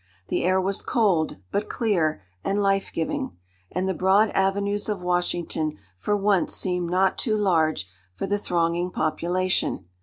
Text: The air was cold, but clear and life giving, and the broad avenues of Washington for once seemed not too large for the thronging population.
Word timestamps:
The 0.29 0.43
air 0.43 0.59
was 0.59 0.81
cold, 0.81 1.37
but 1.51 1.69
clear 1.69 2.23
and 2.43 2.59
life 2.59 2.91
giving, 2.91 3.37
and 3.71 3.87
the 3.87 3.93
broad 3.93 4.29
avenues 4.31 4.89
of 4.89 5.03
Washington 5.03 5.77
for 5.99 6.17
once 6.17 6.55
seemed 6.55 6.89
not 6.89 7.19
too 7.19 7.37
large 7.37 7.87
for 8.15 8.25
the 8.25 8.39
thronging 8.39 8.89
population. 8.89 9.85